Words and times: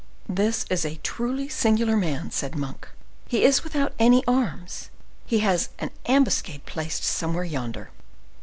"This 0.27 0.65
is 0.67 0.83
truly 1.03 1.45
a 1.45 1.51
singular 1.51 1.95
man," 1.95 2.31
said 2.31 2.55
Monk; 2.55 2.87
"he 3.27 3.43
is 3.43 3.63
without 3.63 3.93
any 3.99 4.25
arms; 4.25 4.89
he 5.27 5.41
has 5.41 5.69
an 5.77 5.91
ambuscade 6.07 6.65
placed 6.65 7.03
somewhere 7.03 7.43
yonder." 7.43 7.91